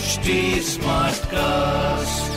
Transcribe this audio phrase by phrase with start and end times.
[0.00, 0.28] HD
[0.64, 2.28] Smartcast.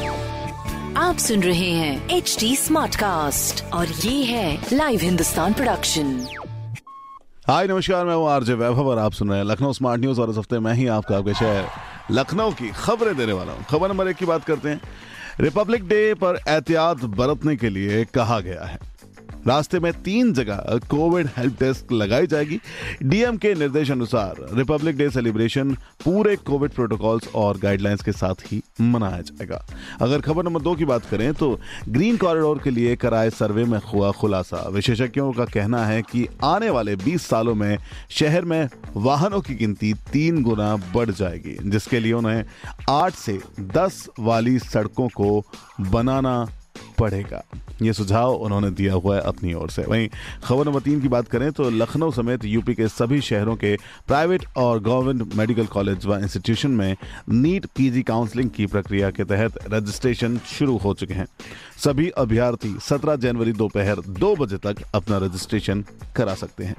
[0.98, 6.28] आप सुन रहे हैं एच डी स्मार्ट कास्ट और ये है लाइव हिंदुस्तान प्रोडक्शन
[7.48, 10.30] हाय नमस्कार मैं हूँ आरजे वैभव और आप सुन रहे हैं लखनऊ स्मार्ट न्यूज़ और
[10.30, 11.68] इस हफ़्ते मैं ही आपका आपके शहर
[12.12, 14.82] लखनऊ की खबरें देने वाला हूँ। खबर नंबर एक की बात करते हैं।
[15.40, 18.93] रिपब्लिक डे पर एहतियात बरतने के लिए कहा गया है।
[19.48, 22.60] रास्ते में तीन जगह कोविड हेल्प डेस्क लगाई जाएगी।
[23.04, 25.74] डीएम के निर्देश अनुसार रिपब्लिक डे सेलिब्रेशन
[26.06, 29.66] पूरे कोविड प्रोटोकॉल्स और गाइडलाइंस के साथ ही मनाया जाएगा।
[30.02, 31.60] अगर खबर नंबर दो की बात करें तो
[31.90, 36.70] ग्रीन कॉरिडोर के लिए कराए सर्वे में हुआ खुलासा। विशेषज्ञों का कहना है कि आने
[36.70, 37.78] वाले 20 सालों में
[38.10, 42.44] शहर में वाहनों की गिनती तीन गुना बढ़ जाएगी, जिसके लिए उन्हें
[42.90, 45.42] आठ से दस वाली सड़कों को
[45.82, 46.46] बनाना
[47.04, 47.44] पड़ेगा
[47.82, 50.08] ये सुझाव उन्होंने दिया हुआ है अपनी ओर से। वहीं
[50.44, 53.76] खबर नंबर तीन की बात करें तो लखनऊ समेत यूपी के सभी शहरों के
[54.08, 56.96] प्राइवेट और गवर्नमेंट मेडिकल कॉलेज व इंस्टीट्यूशन में
[57.30, 61.28] नीट पीजी काउंसलिंग की प्रक्रिया के तहत रजिस्ट्रेशन शुरू हो चुके हैं।
[61.84, 65.84] सभी अभ्यर्थी 17 जनवरी दोपहर दो दो बजे तक अपना रजिस्ट्रेशन
[66.16, 66.76] करा सकते हैं।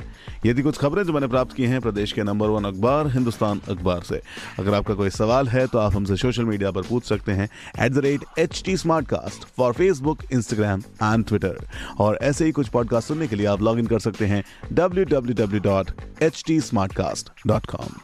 [0.46, 4.00] यदि कुछ खबरें जो मैंने प्राप्त की हैं, प्रदेश के नंबर वन अखबार, हिंदुस्तान अखबार
[4.00, 4.20] से।
[4.58, 7.48] अगर आपका कोई सवाल है तो आप हमसे सोशल मीडिया पर पूछ सकते हैं
[7.80, 11.58] at the rate H T Smartcast for Facebook Instagram and Twitter
[11.98, 15.04] और ऐसे ही कुछ पॉडकास्ट सुनने के लिए आप लॉग इन कर सकते हैं W
[15.04, 15.90] W W dot
[16.22, 16.60] H T
[16.94, 18.00] Smartcast dot com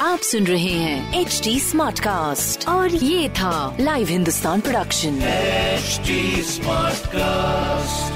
[0.00, 5.18] आप सुन रहे हैं एच टी स्मार्ट कास्ट और ये था live Hindustan production
[6.44, 8.07] smart Smartcast.